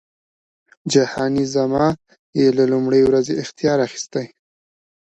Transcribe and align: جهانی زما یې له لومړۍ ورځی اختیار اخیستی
جهانی 0.93 1.45
زما 1.55 1.87
یې 2.39 2.47
له 2.57 2.63
لومړۍ 2.71 3.01
ورځی 3.05 3.33
اختیار 3.43 3.77
اخیستی 3.87 4.25